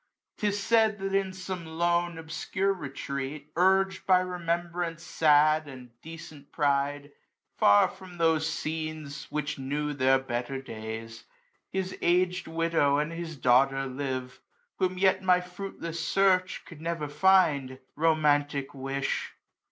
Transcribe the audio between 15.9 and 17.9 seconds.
search could never find. '^